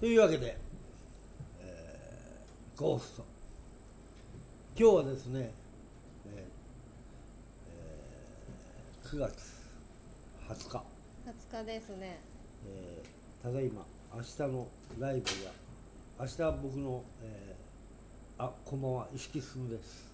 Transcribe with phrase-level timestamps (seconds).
[0.00, 0.56] というわけで、
[1.60, 3.24] えーゴースト。
[4.78, 5.50] 今日はですね、
[6.26, 6.42] えー
[7.70, 9.32] えー9月
[10.48, 10.82] 20日、
[11.54, 12.20] 20日ですね。
[12.66, 13.06] えー
[13.42, 14.66] ただいま明日の
[14.98, 15.52] ライブが
[16.20, 20.06] 明日は僕の、えーあこんばんは石木進です。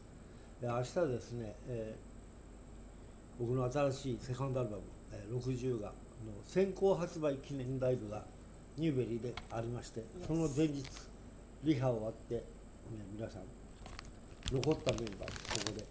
[0.60, 2.12] で明日ですね、えー
[3.40, 5.88] 僕の新しいセカンドアルバム「えー60が」
[6.24, 8.24] の先行発売記念ライブが
[8.78, 10.84] ニューベリーでありましてその前日
[11.64, 12.42] リハ終わって、ね、
[13.14, 13.42] 皆さん
[14.52, 15.84] 残ったメンバーとここで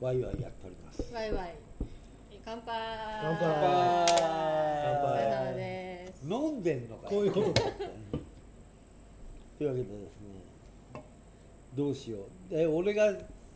[0.00, 1.12] ワイワイやっております。
[1.12, 1.54] バイバイ。
[2.44, 2.74] 乾杯。
[3.22, 4.06] 乾杯。
[4.08, 5.54] 乾杯。
[5.54, 7.28] です飲んでんのかこうい。
[7.28, 7.60] うことか
[9.58, 10.20] というわけでです
[10.94, 11.02] ね
[11.76, 12.22] どうしよう。
[12.50, 13.12] え俺が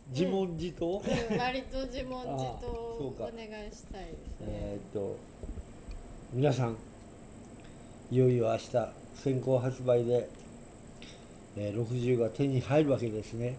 [0.09, 1.01] 自問自答、
[1.31, 1.37] うん。
[1.37, 4.47] 割と自問自あ答お願いしたいですね。
[4.47, 5.17] えーっと
[6.33, 6.77] 皆さん
[8.11, 8.71] いよいよ明日
[9.15, 10.29] 先行発売で、
[11.57, 13.57] えー60が手に入るわけですね。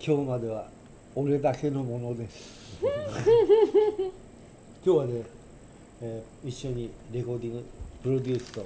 [0.00, 0.68] 今日までは
[1.16, 2.78] 俺だけのものです。
[4.84, 5.22] 今日はね、
[6.02, 7.64] えー一緒にレコーディング
[8.02, 8.64] プロデュースと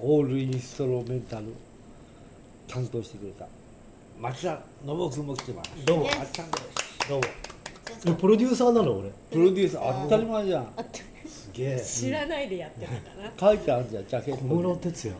[0.00, 1.46] オールインストロメンタル
[2.66, 3.46] 担当してくれた
[4.20, 5.70] 松田信君も来てます。
[5.84, 6.04] どうも。
[6.06, 6.48] 松田で
[7.04, 7.08] す。
[7.08, 7.24] どうも。
[8.06, 9.10] えプロデューサーなの俺。
[9.30, 10.64] プロデューサー当たり前じゃん。
[10.92, 11.13] す
[11.54, 11.80] げえ。
[11.80, 13.32] 知らないでやってるんだな。
[13.38, 15.16] 書いてあるじゃんジャケット小室に哲也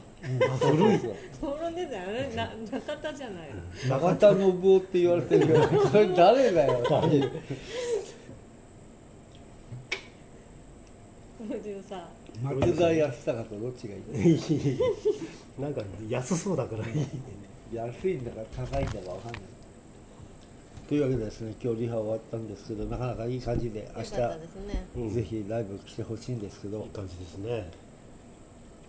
[0.53, 0.99] あ古い。
[0.99, 1.09] ぞ
[1.41, 3.49] 討論ですよあれな中田じゃない
[3.89, 6.79] 中田信夫って言われてるけど これ誰だよ。
[6.85, 6.91] プ
[11.55, 13.99] ロデューサー松田康隆とどっちがい
[14.33, 14.79] い？
[15.61, 16.85] なんか安そうだから。
[16.87, 16.89] い
[17.73, 19.43] い安いんだか高いんだかわかんない
[20.89, 24.11] というわけでですね今日リハ終わったんですけどなかなかいい感じで明日
[25.15, 26.79] ぜひライブ来てほしいんですけど。
[26.79, 27.71] いい感じですね。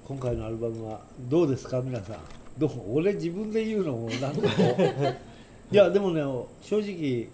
[0.08, 1.82] 今回のアルバムはどうですか？
[1.82, 2.18] 皆さん。
[2.60, 2.72] どう？
[2.98, 4.44] 俺自分で言うのもなんかこ
[4.78, 5.16] う。
[5.74, 6.22] いやでもね
[6.62, 7.28] 正直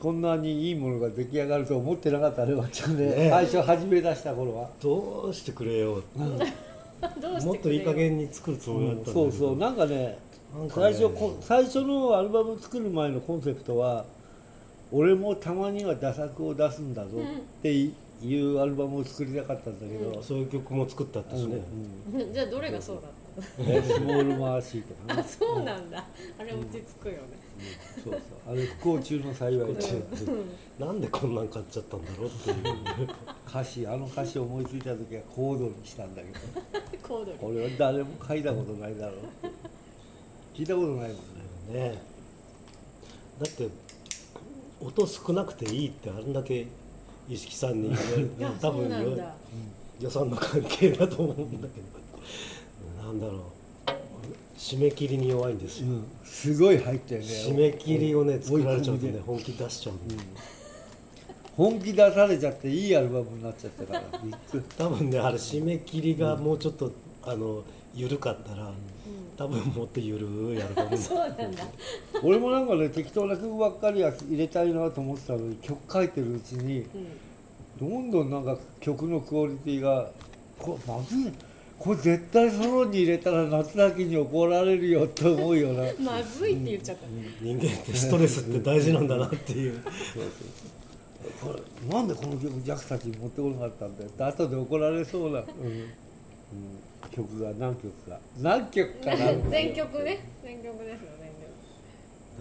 [0.00, 6.00] こんなにいいものが出来上がると思ってなかったねわっちゃんで、ね最初始め出した頃は、どうしてくれよ
[7.20, 9.30] どうしてもっといい加減に作るつもりだったんだけど。
[9.30, 9.56] そうそう。
[9.58, 10.16] なんかね
[10.74, 14.04] 最初こ最初のアルバム作る前のコンセプトは
[14.90, 17.92] 俺もたまには打作を出すんだぞってい
[18.22, 21.60] うアルバムを作りたかったんだけど、そういう曲も作ったってしね。
[22.14, 23.12] うん じゃあどれがそうだっ
[23.60, 25.14] えスモールマーシーとかね。
[25.14, 26.04] たあそうなんだ。
[26.38, 27.20] あれ落ち着くよね。
[28.02, 28.20] そうそう。
[28.52, 29.74] あれ不幸中の幸い。
[29.74, 30.04] で
[30.78, 32.56] なんでこんなん買っちゃったんだろうっていう。
[33.48, 36.38] 歌詞あの歌詞思いついた時はコードにしたんだけど。
[37.06, 37.38] コードに。
[37.40, 39.57] 俺は誰も書いたことないだろう
[40.58, 41.08] 聞いたことないもん
[41.72, 41.90] ね。
[41.90, 42.02] ね
[43.40, 43.68] だって
[44.80, 46.66] 音少なくていいってあれだけ
[47.28, 49.16] 石木さんに言われてあ多分よ
[50.00, 53.06] 予算の関係だと思うんだけど。
[53.06, 53.40] なんだろう。
[54.58, 57.26] 締め切りに弱いんですよ、うん、すごい入ったよね。
[57.26, 60.16] 締め切りをね追い作られちゃうとね本気出しちゃうんで、
[61.56, 64.18] 本気出されちゃっていいアルバムになっちゃったから。
[64.24, 66.90] びっくり多分ねあれ締め切りがもうちょっと、
[67.22, 67.62] あの
[67.94, 68.72] 緩かったら、
[69.36, 71.64] 多分もっと緩いアルバムになそうなんだ。
[72.22, 76.86] 俺もなんかね適当な曲ばっかりは入れたいなと思ってたのに曲書いてるうちに
[77.80, 80.10] うんどんどんなんか曲のクオリティが
[80.58, 81.32] これまずい。
[81.78, 85.84] これ絶対ソロに入れたら夏だけに怒られるよって思うような。
[86.02, 87.06] まずいって言っちゃった。
[87.40, 89.80] 人間ってストレスって大事なんだなっていう。
[91.40, 95.46] これなんでこの曲ジャックたちに持ってこなかったんだよって後で怒られそうな、うん
[97.10, 98.18] 曲が何曲か。
[98.40, 99.16] 何曲かな。
[99.50, 100.18] 全曲ね。
[100.42, 101.30] 全曲ですよ全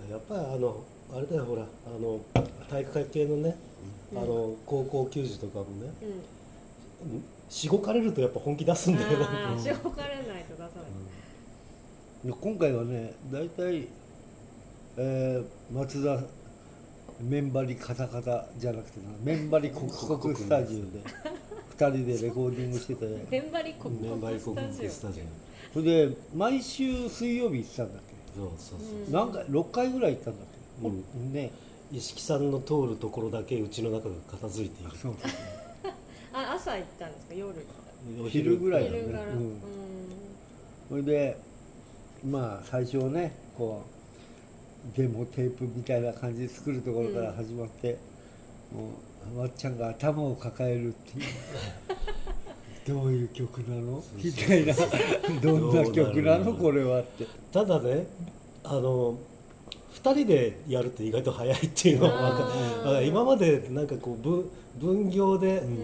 [0.08, 2.20] 曲やっぱりあのあれだよほらあの
[2.70, 3.56] 体育会系のね、
[4.14, 5.92] あの高校球児とかもね
[7.02, 7.24] うん。
[7.50, 9.20] しごかれるとやっぱ本気出すんだよ。
[9.20, 12.28] なああしょかれないと出さない。
[12.28, 13.88] で今回はね大体、
[14.98, 16.24] えー松田
[17.22, 21.04] メンバリカタカタじゃなくてなメンバリ国国スタジオで
[21.78, 30.46] 2人でレコーディングしててメンバリ国メンバリ国国スタジオそれで毎週水曜日行ってたんだっオそうそうそう、け何回？6回ぐらい行ったんだっ
[30.82, 31.34] け、うん。
[31.34, 31.52] ね。
[31.92, 34.92] 石木さんの通るところだけうちの中が片付いている。
[34.98, 35.14] そう
[36.34, 37.34] あ朝行ったんですか？
[37.34, 37.64] 夜行っ
[38.18, 38.98] たお昼ぐらいだね。
[39.00, 39.24] 昼から。
[39.24, 39.58] ううん。
[39.58, 39.62] ん
[40.90, 41.38] それで
[42.30, 43.84] まあ最初はねこ
[44.94, 47.98] うデモテープみたいな感じで作るところから始まって、
[48.72, 48.92] もう
[49.36, 51.26] わっちゃんが頭を抱えるっていう。
[52.88, 54.04] どういう曲なの？
[54.16, 54.74] みたいな。
[55.42, 56.54] どんな曲なの？
[56.54, 57.26] これはって。
[57.52, 58.08] ただね
[58.64, 59.18] あの
[59.96, 65.78] 2人でやると意外と早いっていうのは今までなんかこう分分業で、うん。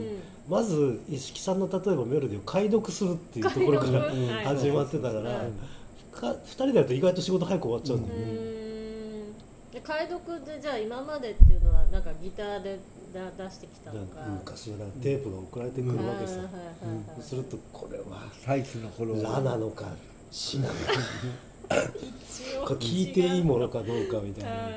[0.50, 4.12] まず石木さんの例えばメロディーを解読するっていうところから
[4.44, 5.54] 始まってたから、うん
[6.14, 9.72] か2人でやると意外と仕事早く終わっちゃうんうだよね、ーん。
[9.72, 12.80] で解読でじゃあ今までっていうのはなんかギターで
[13.14, 14.22] だ出してきたのか。
[14.28, 16.40] 昔はテープが送られてくるわけさ、
[17.18, 19.86] うするとこれは最初の頃ラなのか
[20.32, 20.80] シなのか
[22.66, 24.52] これ聞いていいものかどうかみたいな。
[24.52, 24.70] あ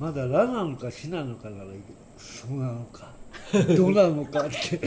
[0.00, 3.12] まだラなのかシなのかならいいけどそうなのか。
[3.76, 4.80] どうなのかって。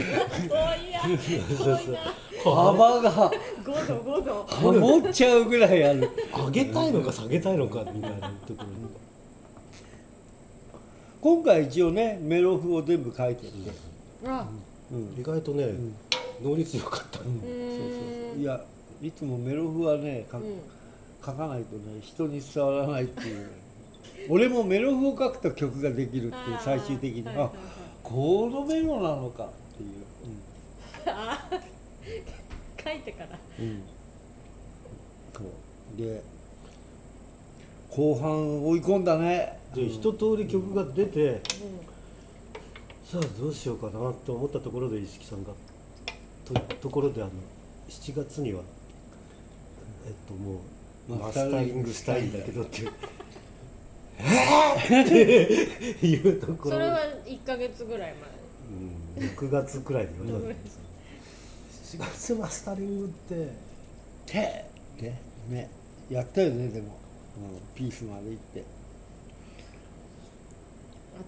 [2.44, 3.30] 幅が。
[3.30, 4.46] 5度5度。
[4.46, 6.10] ハモっちゃうぐらいある。
[6.32, 8.83] 上げたいのか下げたいのかみたいなところに
[11.24, 13.72] 今回一応ねメロフを全部書いてるんで、
[14.26, 14.46] あ。
[14.92, 15.18] うん。
[15.18, 15.68] 意外とね、
[16.42, 18.36] 能率良かった、うー。
[18.36, 18.60] んいや
[19.00, 20.60] いつもメロフはね書うん。
[21.24, 23.48] 書かないとね人に伝わらないっていう。
[24.28, 27.22] 俺もメロフを書くと曲ができるっていう最終的に。
[27.26, 27.56] あはいはいはい。
[28.02, 29.48] このメロなのかっ
[29.78, 29.90] ていう、
[31.06, 31.48] あ
[32.84, 33.38] 書いてから。
[33.60, 33.82] うんうん、
[35.32, 35.96] そう。
[35.96, 36.22] で
[37.96, 39.58] 後半追い込んだね。
[39.74, 41.40] で一通り曲が出てう
[43.04, 43.92] さあどうしようかな
[44.26, 45.52] と思ったところで石木さんが。
[46.44, 47.30] とところであの
[47.88, 48.60] 7月には
[50.06, 50.60] えっとも
[51.08, 52.92] うママスタリングスタリングしたいんだけどっていう。
[54.90, 56.06] えって。
[56.06, 56.70] いうところ。
[56.70, 58.14] んそれは1か月ぐらい
[59.16, 60.60] うん、6月くらいに前言われた
[61.96, 63.52] 4月マスタリングって
[64.26, 64.64] て
[65.00, 65.14] で
[65.48, 65.70] ね
[66.10, 66.98] やったよねでも、
[67.36, 68.64] うん、ピースまで行って、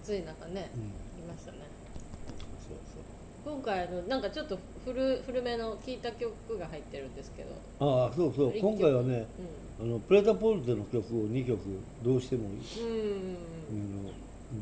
[0.03, 0.81] 暑い中ねうん、
[1.23, 1.59] いましたね。
[2.67, 3.03] そうそう。
[3.55, 8.49] 今回あのなんかちょっと古古めの聴いた曲が入ってるんですけど、ああそうそう。
[8.49, 8.73] 一曲。
[8.73, 9.25] 今回はね
[9.79, 11.59] あのプレタポルテの曲を2曲
[12.03, 13.37] どうしても、うん、うん
[13.69, 14.11] あの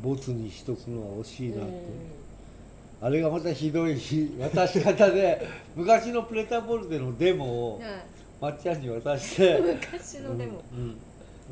[0.02, 3.06] ボツにしとくのは惜しいなって、うん。
[3.06, 3.96] あれがまたひどい
[4.40, 5.46] 渡し方で
[5.76, 7.90] 昔のプレタポルテのデモをはい。
[8.38, 10.96] まっちゃんに渡して、 昔のでも、うん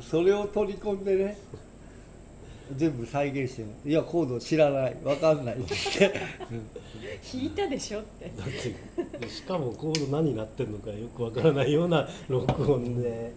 [0.01, 1.37] それを取り込んでね
[2.75, 4.97] 全部再現していやコード知らない。
[5.03, 5.55] わかんない。
[5.55, 5.73] って
[7.31, 8.31] 弾いたでしょって。
[8.35, 13.33] だってしかもコード何になってるのかよくわからないような録音で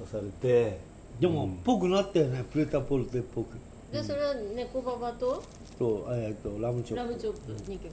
[0.00, 0.78] 渡されて。
[1.20, 1.56] でも、うん。
[1.58, 2.42] ぽくなったよね。
[2.50, 3.48] プレタポルテっぽく
[3.92, 5.42] でそれは猫ババと？
[5.78, 7.10] と,、えー、とラムチョップ。
[7.10, 7.90] ラムチョップ2曲。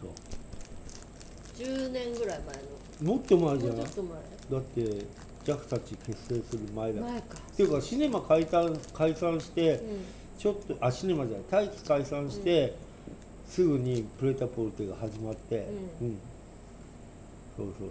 [0.00, 0.10] そう。
[1.68, 2.40] 10年ぐらい
[3.00, 3.84] 前もっと前じのゃない？
[3.84, 4.22] もうちょっと前。
[4.50, 5.06] だって
[5.44, 7.00] ジャックたち結成する前だ。
[7.00, 7.38] っ前か。
[7.56, 10.04] ていうかシネマ解散解散してうん。
[10.38, 11.46] ちょっとあシネマじゃない。
[11.50, 12.74] タイツ解散して、
[13.46, 15.68] すぐにプレタポルテが始まって。
[16.00, 16.18] ううん、
[17.56, 17.88] そうそうそう。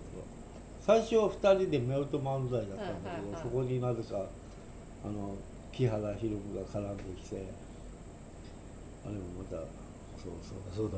[0.85, 3.41] 最初は2人で夫婦漫才だったんだけど、はいはいはい。
[3.43, 4.25] そこになぜか
[5.03, 5.35] あの
[5.71, 7.45] 木原宏夢が絡んできて
[9.05, 10.97] あれもまたそうそうそうだ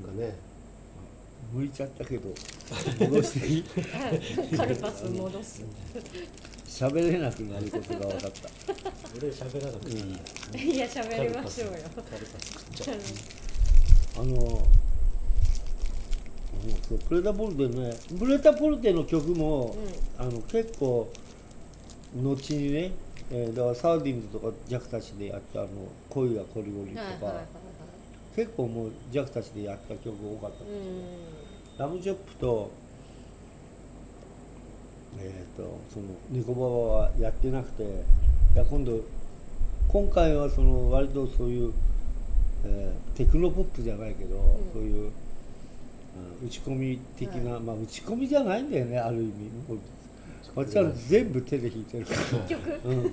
[0.00, 0.36] なんかね
[1.52, 2.28] 向いちゃったけど
[3.06, 3.64] 戻していい。
[3.92, 4.56] はい。
[4.56, 5.62] カルパス戻す。
[6.66, 8.50] 喋れなくなることが分かった。
[9.16, 10.00] 俺喋らなくてい
[10.74, 11.72] いや、いや喋りましょうよ。
[11.72, 12.98] カルパス食っちゃう
[14.20, 14.38] あのうん
[16.88, 19.76] そうプレタポルテねプレタポルテの曲も、
[20.18, 21.08] あの結構
[22.16, 22.92] 後にね、
[23.30, 25.68] えーだからサーディンズとかジャックたちでやったあの
[26.10, 27.67] 「恋がコリゴリ」とか、はいはいはいはい
[28.38, 31.08] 結構もうジャックたちでやった曲多かった、うん。
[31.76, 32.70] ラムチョップと
[35.18, 37.86] えっ、とそのニコババはやってなくてい
[38.54, 39.00] や今度
[39.88, 41.72] 今回はその割とそういう、
[42.64, 44.40] えーテクノポップじゃないけど、ん。
[44.72, 45.12] そういう、うん
[46.46, 49.50] 打ち込み的な、まあ打ち込みじゃないんだよねある意味。
[50.54, 52.18] 私は全部手で弾いてるから。
[52.20, 53.12] 結局うんうん、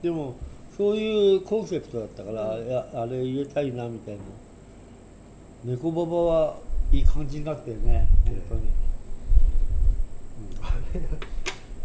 [0.00, 0.34] でも
[0.78, 4.20] そういうコンセプトだったから、いやあれ入れたいなみたいな。
[5.64, 6.56] 猫ババは
[6.92, 8.60] いい感じになってるね本当に、
[10.62, 11.00] あれ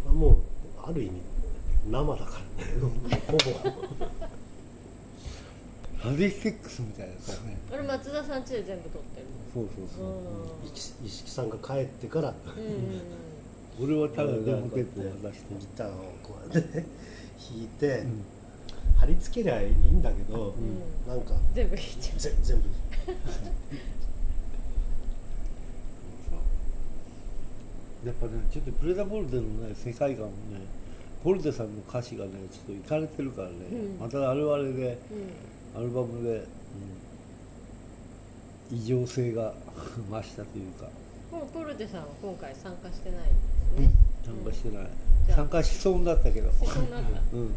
[0.06, 0.36] はもう
[0.86, 1.20] ある意味
[1.90, 3.36] 生だからね ほぼ
[5.98, 7.58] ハディステックスみたいなやつだね。
[7.72, 10.12] あれ松田さん家で全部撮ってるそうそうそう、う
[10.72, 12.30] 石石木さんが帰ってから。
[12.30, 12.34] んうん
[13.82, 16.84] 俺はただデモテープを出してギターをこうやって弾
[17.64, 18.24] いて、ん
[19.04, 20.80] 貼り付けりゃいいんだけど、ん。
[21.06, 22.18] なんか全部弾いちゃう。
[22.18, 22.68] ぜ全部。
[28.06, 30.60] やっぱねちょっとプレダボルテのね世界観もね
[31.22, 33.98] ポルテさんの歌詞がねちょっといかれてるからね、うん。
[33.98, 34.98] またあれはあれで
[35.74, 35.80] うん。
[35.80, 36.46] アルバムで、
[38.70, 39.52] うん、異常性が
[40.10, 40.88] 増したというか。
[41.30, 43.34] もうポルテさんは今回参加してないで
[43.76, 43.90] すね。
[44.24, 44.86] 参加してない、
[45.28, 47.08] 参加しそうになったけど、しそうになった。
[47.36, 47.54] うん、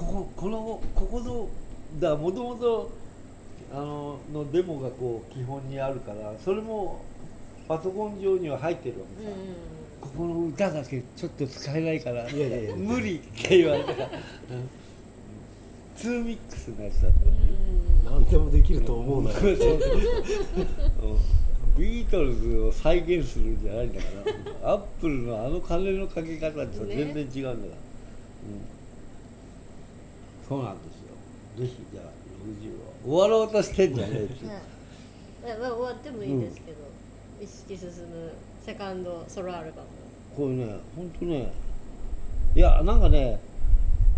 [0.00, 1.48] こここのここの
[2.00, 2.90] だもともと
[3.70, 7.04] あののデモがこう基本にあるからそれも
[7.68, 9.36] パソコン上には入ってるわけさ、うん
[10.00, 12.24] ここの歌だけちょっと使えないから
[12.74, 13.92] 無理って言われた。
[13.92, 14.70] から、うん、
[15.94, 19.36] ツーミックスのやつだったうん何でもできると思うなよ。
[21.78, 24.06] ビートルズを再現するんじゃないんだか
[24.62, 24.70] ら。
[24.72, 27.60] アップルのあの金のかけ方とは全然違うんだから、うん、
[30.50, 31.64] そうなんですよ。
[31.64, 32.04] ぜひじゃあ
[33.06, 34.56] 60を終わろうとしてんじゃねえってはい。
[35.46, 36.78] えまあ終わってもいいですけど、
[37.40, 38.32] 意識進む
[38.66, 39.88] セカンドソロアルバム。
[40.36, 41.52] これね本当ね
[42.56, 43.38] いやなんかね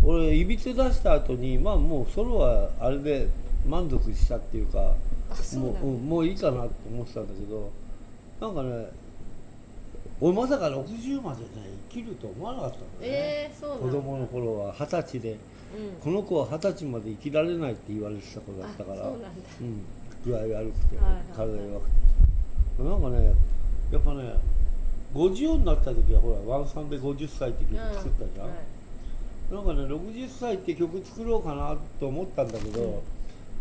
[0.03, 3.27] 俺いびつ出した後にまあもうソロはあれで
[3.67, 7.71] 満足したっていうかもう,、なんもういいかなって思ってたんだけど
[8.41, 8.89] なんかね
[10.19, 11.47] 俺まさか60までね
[11.89, 15.31] 生きると思わなかったんだね、えー、そうなんだ子供の頃は二十歳で。
[15.33, 15.52] うん
[16.03, 19.33] この子は二十歳まで生きられないって言われてた子だあったからそうなん
[20.25, 20.97] 具合悪くて、
[21.35, 21.87] 体弱く
[22.77, 22.83] て。
[22.83, 23.33] なんかね
[23.91, 24.33] やっぱね
[25.13, 28.57] 50になった時はほらワンサンで50歳って曲作ったじゃん、はい
[29.51, 32.99] なんかね60歳って曲作ろうかなと思ったんだけど、うん。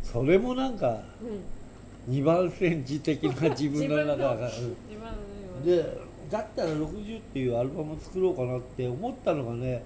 [0.02, 2.14] それもなんかうん。
[2.14, 4.50] 2番煎じ的な自分の中が、
[5.64, 5.84] で
[6.30, 9.84] だったら60っていうアルバム作ろうかなって思ったのがね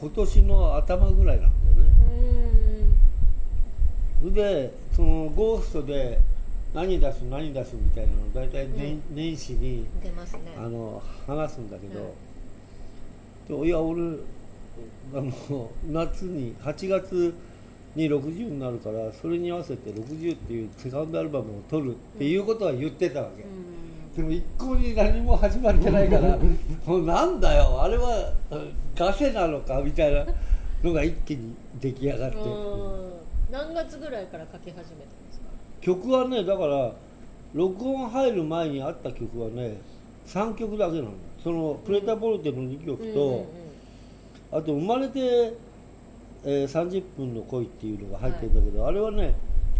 [0.00, 1.92] 今年の頭ぐらいなんだよね。
[4.24, 4.34] うん。
[4.34, 6.18] でそのゴーストで
[6.74, 10.40] 何出す何出すみたいなの大体年,、年始に出ますね。
[10.58, 11.94] あの話すんだけうん。
[13.48, 14.00] ど、でいや俺
[15.14, 17.34] あの夏に8月
[17.94, 23.73] に60になるからそれに合わせて60っていうセカンドアルバムを撮るっていうことは言ってたわけ、うん
[24.16, 26.38] でも一向に何も始まってないから
[26.86, 28.32] もうなんだよあれは
[28.94, 30.24] ガセなのかみたいな
[30.82, 33.12] のが一気に出来上がって、うん。
[33.50, 34.94] 何月ぐらいから書き始めたんで
[35.32, 35.46] すか？
[35.80, 36.92] 曲はねだから
[37.54, 39.78] 録音入る前にあった曲はね
[40.28, 41.10] 3曲だけなの。
[41.42, 43.46] そのプレタボルテの2曲と、
[44.50, 45.52] あと「生まれて、
[46.42, 49.34] えー30分の恋」っていうのが入ってるんだけど、あれはね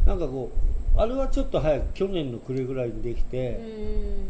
[0.07, 0.59] なんかこう
[0.97, 3.61] あれはちょっと早く去年の暮れぐらいにできて、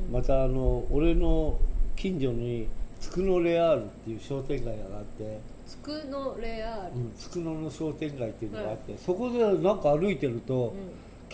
[0.09, 0.13] うん。
[0.13, 1.59] またあの俺の
[1.97, 2.69] 近所に
[3.01, 10.73] つくのレアールっていう商店街があって、つくのレアール、うん、つくのの商店街っていうのがあって、そこでなんか歩いてると、う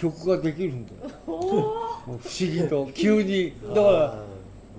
[0.00, 1.10] 曲ができるんだよ。
[1.26, 3.52] 不思議と急に。
[3.68, 4.18] だから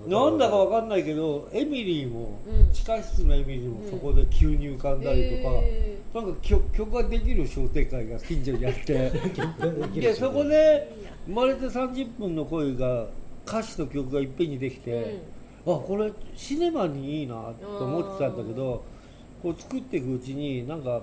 [0.06, 2.72] なんだかわかんないけどエミリーも、うん。
[2.72, 9.10] 地下室のエミリーもそこで急に浮かんだりとか、えなんか曲曲ができる商店街が近所にあって。
[10.00, 10.92] でそこーで
[11.26, 13.06] 生まれて30分の恋が
[13.46, 15.18] 歌詞と曲がいっぺんにできて、
[15.64, 18.84] あこれシネマにいいなと思ってたんだけど
[19.42, 21.02] こう作っていくうちになんか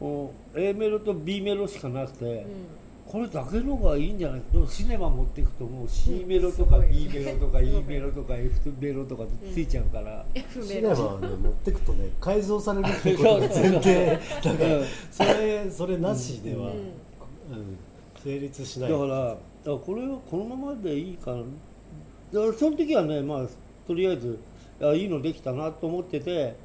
[0.00, 2.81] こう A メロと B メロしかなくて、うん
[3.12, 4.42] これだけのがいいんじゃない？
[4.50, 14.18] でもシネマ持っていくともう C メロとかうん B メロとか E メロとか F メロとかついちゃうから、シネマはね持ってくとね改造されるってことが前提。
[14.42, 14.86] だからうん。
[15.12, 16.74] それそれなしでは、うんうん
[18.24, 18.90] 成立しない。
[18.90, 21.38] だからだからこれはこのままでいいかな。
[21.38, 21.42] だ
[22.40, 23.46] からその時はねまあ
[23.86, 24.38] とりあえず
[24.80, 26.56] あいいのできたなと思ってて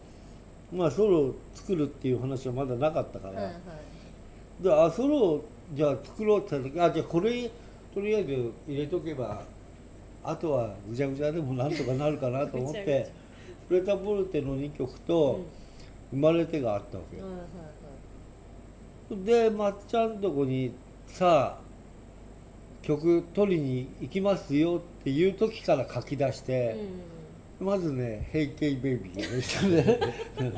[0.71, 4.63] まあソロ作るっていう話はまだなかったから、はいはい。
[4.63, 5.43] であソロ
[5.73, 7.49] じゃあ作ろうって言った時あじゃあこれ
[7.93, 9.41] とりあえず入れとけば
[10.23, 13.09] あとはぐちゃぐちゃでもなんとかなるかなと思って
[13.67, 15.41] 「プレタボルテ」の2曲と
[16.11, 17.23] 「生まれて」があったわけよ。
[19.25, 20.73] でまっちゃんとこに
[21.07, 21.67] さあ
[22.81, 26.77] 曲取りに行きますよっていう時から書き出して、はい
[27.59, 29.99] まずね「ヘイケイベイビー」でしたね、
[30.39, 30.53] う ん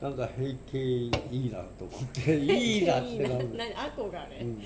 [0.00, 2.36] なんか「ヘイケイいいなと思って。
[2.36, 4.62] う んいいなってなる何憧れ、うん。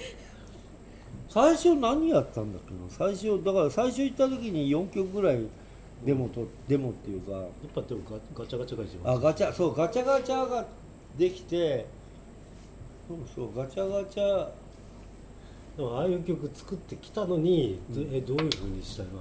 [1.29, 2.81] 最初何やったんだっけな？
[2.89, 5.39] 最初だから最初行った時に4曲ぐらい
[6.05, 10.65] デモとデモっていうかやっぱでもガガチャガチャが一番あガチャそうガチャガチャが
[11.19, 11.87] できて
[13.09, 14.49] そうそうガチャガチャ。
[15.77, 18.15] でもああいう曲作ってきたのに、うん。
[18.15, 19.13] えどういうふうにしたいの？
[19.13, 19.21] あの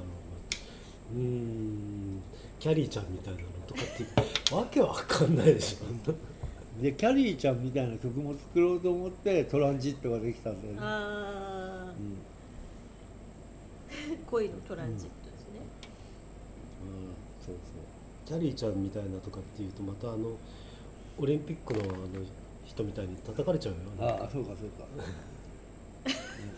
[1.16, 2.22] うーん
[2.60, 6.14] キャリーちゃんみたいなのとかってわけわかんないでしょ。
[6.82, 12.18] でキャリーちゃんみたいな曲も作ろうと思ってトランジットができたんだよね、ああうん。
[14.26, 15.60] 恋のトランジットですね、
[16.84, 17.56] うん、そう
[18.26, 20.36] キャリーちゃんみたいなとかっていうとまたあの
[21.20, 22.08] オリンピックのあの
[22.66, 24.86] 人みたいに叩かれちゃうよそうああそうかそうか、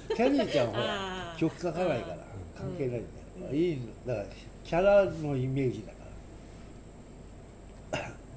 [0.10, 0.16] うん。
[0.16, 2.18] キャリーちゃんはほら曲書かないから
[2.58, 3.04] 関係ないん
[3.42, 3.88] だよ、いいの。
[4.08, 4.28] だから
[4.64, 5.94] キャラのイメージだ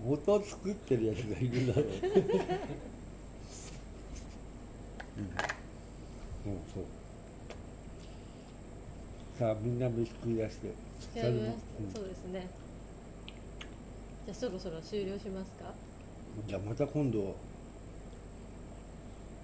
[0.07, 1.93] 音を作ってるやつがいるだろう、うん、
[6.45, 6.55] そう。
[6.75, 6.85] そう
[9.39, 10.69] さあみんな飯食い出して。
[11.15, 11.93] やりましうん。
[11.95, 12.49] そうですね。
[14.27, 15.73] じゃあそろそろ終了しますか？
[16.47, 17.37] じゃあまた今度。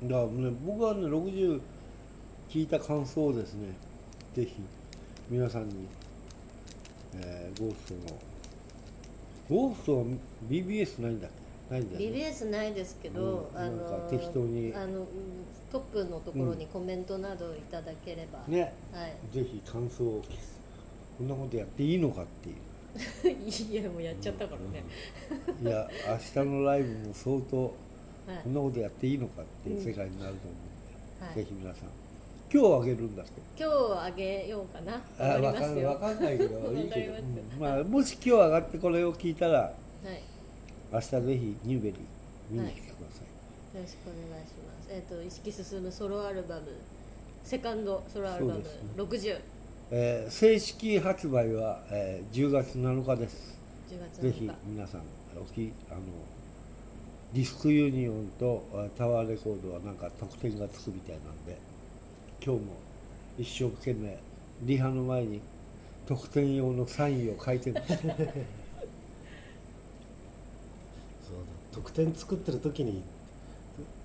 [0.02, 1.60] だからね僕はね60
[2.50, 3.68] 聞いた感想をですね
[4.34, 4.62] ぜひ
[5.30, 5.86] 皆さんに、
[7.16, 8.18] えーゴーストの
[9.48, 10.04] ゴーストは
[10.48, 11.30] BBS ないんだっ
[11.68, 11.74] け？
[11.74, 12.16] ないんだよね。
[12.18, 13.76] BBS ないですけど、あうん。
[13.76, 14.72] なんかの適当に。
[14.74, 15.06] あのうん
[15.72, 18.72] トップのところにコメントなどいただければ、ね。
[18.92, 19.34] はい。
[19.34, 20.22] ぜひ感想を
[21.18, 22.56] こんなことやっていいのかっていう。
[23.72, 24.84] いやもうやっちゃったからね、
[25.60, 25.88] いや
[26.36, 27.62] 明日のライブも相当
[28.30, 28.42] はい。
[28.44, 30.54] こんなことやっていいのかっていう世界になると思う
[31.16, 31.34] んで、はい。
[31.34, 31.88] ぜひ皆さん
[32.54, 33.32] 今日あげるんだって。
[33.58, 35.02] 今日あげようかな。
[35.18, 35.88] あわわかりますよ。
[35.94, 37.60] かんわかんないけど いいけど、うん。
[37.60, 39.70] まあ、もし今日上がってこれを聞いたらは
[40.12, 40.22] い。
[40.92, 41.98] 明日ぜひニューベリー
[42.50, 43.22] 見に来てくださ
[43.74, 44.88] い、よろしくお願いします。
[44.88, 46.62] えっ、と意識進むソロアルバム。
[47.44, 48.62] セカンドソロアルバム。
[48.62, 48.70] そ
[49.02, 49.40] うです60
[49.90, 53.58] えー正式発売は、えー10月7日です。
[53.90, 55.02] 10月ぜ7ひ日皆さん
[55.36, 56.00] おきあの
[57.32, 61.58] ディスクユニオンとあタワーレコードはなんか特典がつくみたいなんで
[62.44, 62.76] 今日も
[63.38, 64.18] 一生懸命
[64.64, 65.40] リハの前に
[66.06, 68.14] 特典用のサインを書いてましたそう
[71.72, 73.02] 特典作ってる時に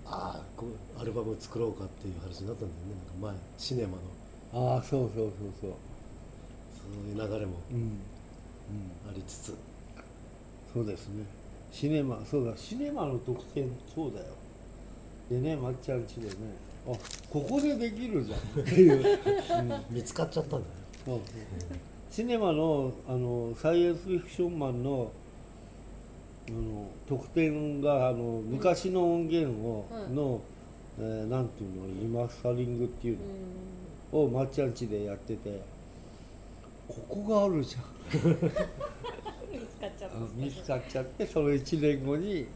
[0.05, 3.97] ああアルバム作ろうかっていう話になったんだよねなんか前シネマ
[4.53, 5.71] のああそうそうそうそう
[6.79, 7.99] そういう流れもうん、うん、
[9.09, 9.53] ありつつ
[10.73, 11.25] そうですね
[11.73, 14.25] シネマそうだシネマの特典そうだよ。
[15.29, 16.33] でねまっちゃんちでね
[16.87, 16.91] あ
[17.29, 18.39] ここでできるじゃん。
[18.63, 20.73] っていう、うん見つかっちゃったんだよ。
[21.05, 21.79] そうそう
[22.11, 25.11] シネマのあのサイエンスフィクションマンの
[26.47, 30.41] あの特典があの昔の音源を、はいの、
[30.99, 33.17] えーなんていうのリマスタリングっていう
[34.11, 35.61] うのをまっちゃんちでやってて
[36.87, 38.31] ここがあるじゃん。
[38.31, 38.33] ん
[39.51, 40.17] 見つかっちゃった。
[40.17, 42.47] あ見つかっちゃってその1年後に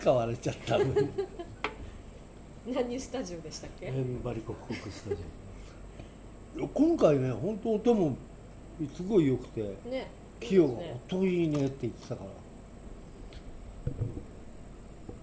[0.00, 0.86] 使われちゃったの
[2.66, 5.22] 何スタジオでしたっけ、エンバリコ国スタジ
[6.72, 8.16] 今回ね本当音も
[8.96, 10.08] すごい良くてね。
[10.40, 12.30] キヨがいいですね音いいねって言ってたから、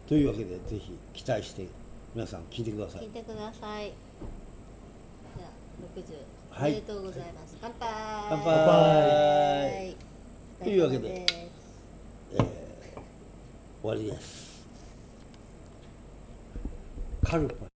[0.08, 1.68] というわけでぜひ期待して
[2.14, 3.02] 皆さん聞いてください。
[3.04, 3.94] 聞いてください。
[5.38, 5.50] じゃあ
[6.00, 6.72] 60、はい。
[6.72, 7.58] おめでとうございます。
[7.62, 7.90] 乾杯。
[8.30, 8.46] 乾杯。
[8.56, 9.96] はい。
[10.64, 11.26] というわけで
[12.34, 12.42] えー
[13.82, 14.51] 終わりです
[17.24, 17.71] カルパ